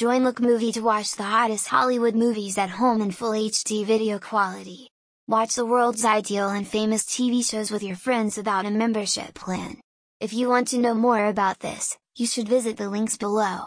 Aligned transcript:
Join 0.00 0.24
Look 0.24 0.40
Movie 0.40 0.72
to 0.72 0.80
watch 0.80 1.16
the 1.16 1.24
hottest 1.24 1.68
Hollywood 1.68 2.14
movies 2.14 2.56
at 2.56 2.70
home 2.70 3.02
in 3.02 3.10
full 3.10 3.32
HD 3.32 3.84
video 3.84 4.18
quality. 4.18 4.88
Watch 5.28 5.56
the 5.56 5.66
world's 5.66 6.06
ideal 6.06 6.48
and 6.48 6.66
famous 6.66 7.04
TV 7.04 7.44
shows 7.44 7.70
with 7.70 7.82
your 7.82 7.96
friends 7.96 8.38
without 8.38 8.64
a 8.64 8.70
membership 8.70 9.34
plan. 9.34 9.76
If 10.18 10.32
you 10.32 10.48
want 10.48 10.68
to 10.68 10.78
know 10.78 10.94
more 10.94 11.26
about 11.26 11.58
this, 11.58 11.98
you 12.16 12.26
should 12.26 12.48
visit 12.48 12.78
the 12.78 12.88
links 12.88 13.18
below. 13.18 13.64